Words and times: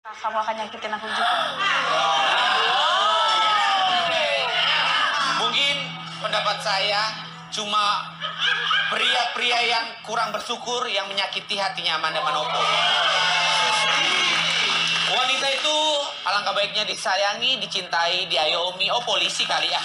kamu 0.00 0.36
akan 0.40 0.54
nyakitin 0.56 0.92
aku 0.96 1.06
juga. 1.12 1.36
Mungkin 5.44 5.76
pendapat 6.24 6.56
saya 6.64 7.02
cuma 7.52 8.16
pria-pria 8.88 9.60
yang 9.68 9.86
kurang 10.00 10.32
bersyukur 10.32 10.88
yang 10.88 11.04
menyakiti 11.04 11.60
hatinya 11.60 12.00
Amanda 12.00 12.24
Manopo. 12.24 12.60
Wanita 15.10 15.46
itu 15.52 15.76
alangkah 16.24 16.56
baiknya 16.56 16.88
disayangi, 16.88 17.60
dicintai, 17.60 18.24
diayomi. 18.24 18.88
Oh 18.88 19.04
polisi 19.04 19.44
kali 19.44 19.68
ya. 19.68 19.80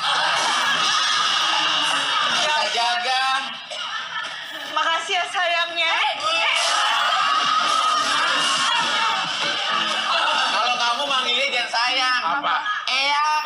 Apa? 12.46 12.62
Eyang. 12.86 13.42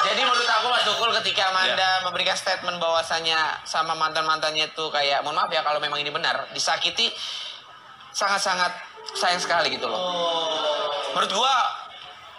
Jadi, 0.00 0.26
menurut 0.26 0.48
aku 0.50 0.66
Mas 0.74 0.82
Tukul 0.82 1.14
ketika 1.22 1.54
Amanda 1.54 1.78
Ya. 1.78 2.02
memberikan 2.02 2.34
statement 2.34 2.82
bahwasannya 2.82 3.62
sama 3.62 3.94
mantan-mantannya 3.94 4.74
tuh 4.74 4.90
kayak 4.90 5.22
mohon 5.22 5.38
maaf 5.38 5.54
ya 5.54 5.62
kalau 5.62 5.78
memang 5.78 6.02
ini 6.02 6.10
benar 6.10 6.50
disakiti 6.50 7.14
sangat-sangat 8.10 8.74
sayang 9.14 9.38
sekali 9.38 9.70
gitu 9.78 9.86
loh. 9.86 10.02
Menurut 11.14 11.30
gua 11.30 11.54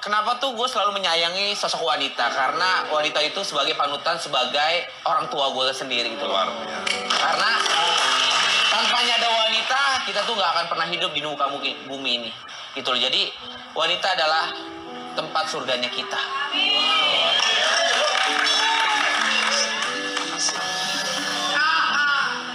kenapa 0.02 0.42
tuh 0.42 0.58
gue 0.58 0.66
selalu 0.66 0.98
menyayangi 0.98 1.54
sosok 1.54 1.86
wanita 1.86 2.34
karena 2.34 2.90
wanita 2.90 3.22
itu 3.22 3.46
sebagai 3.46 3.78
panutan 3.78 4.18
sebagai 4.18 4.90
orang 5.06 5.30
tua 5.30 5.54
gue 5.54 5.70
sendiri 5.72 6.18
gitu 6.18 6.26
loh. 6.26 6.42
Karena 7.08 7.52
tanpanya 8.74 9.14
ada 9.22 9.30
wanita, 9.30 9.82
kita 10.10 10.26
tuh 10.26 10.34
nggak 10.34 10.52
akan 10.58 10.66
pernah 10.74 10.88
hidup 10.90 11.14
di 11.14 11.22
muka 11.22 11.46
bumi 11.86 12.12
ini. 12.18 12.32
Gitu 12.74 12.90
loh. 12.90 12.98
Jadi 13.00 13.30
wanita 13.78 14.08
adalah 14.18 14.50
tempat 15.14 15.46
surganya 15.48 15.88
kita. 15.94 16.20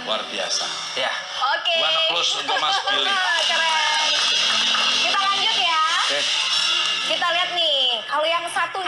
Luar 0.03 0.21
biasa. 0.27 0.65
Ya. 0.99 1.11
Oke. 1.55 1.73
One 1.79 1.99
plus 2.11 2.29
untuk 2.43 2.57
Mas 2.59 2.77
Billy. 2.91 3.11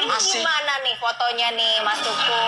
Masih. 0.10 0.42
gimana 0.42 0.74
nih 0.82 0.96
fotonya 0.98 1.48
nih 1.54 1.74
Mas 1.86 2.00
Tuku? 2.02 2.46